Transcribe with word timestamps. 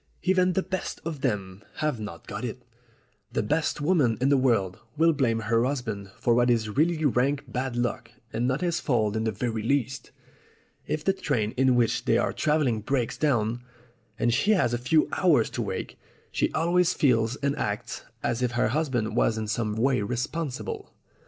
Even 0.23 0.53
the 0.53 0.63
best 0.63 0.99
of 1.05 1.21
them 1.21 1.61
have 1.75 1.99
not 1.99 2.25
got 2.25 2.43
it. 2.43 2.63
The 3.31 3.43
best 3.43 3.81
woman 3.81 4.17
in 4.19 4.29
the 4.29 4.35
world 4.35 4.79
will 4.97 5.13
blame 5.13 5.41
her 5.41 5.63
husband 5.63 6.09
for 6.17 6.33
what 6.33 6.49
is 6.49 6.69
really 6.75 7.05
rank 7.05 7.43
bad 7.47 7.75
luck 7.75 8.09
and 8.33 8.47
not 8.47 8.61
his 8.61 8.79
fault 8.79 9.15
in 9.15 9.25
the 9.25 9.31
very 9.31 9.61
least. 9.61 10.09
If 10.87 11.03
the 11.03 11.13
train 11.13 11.51
in 11.51 11.75
which 11.75 12.05
they 12.05 12.17
are 12.17 12.33
travelling 12.33 12.81
breaks 12.81 13.15
down, 13.15 13.61
and 14.17 14.33
she 14.33 14.53
has 14.53 14.73
a 14.73 14.79
few 14.79 15.07
hours 15.11 15.51
to 15.51 15.61
wait, 15.61 15.97
she 16.31 16.51
always 16.53 16.95
feels 16.95 17.35
and 17.35 17.55
acts 17.55 18.03
as 18.23 18.41
if 18.41 18.53
her 18.53 18.69
husband 18.69 19.15
was 19.15 19.37
in 19.37 19.47
some 19.47 19.75
way 19.75 20.01
responsible." 20.01 20.95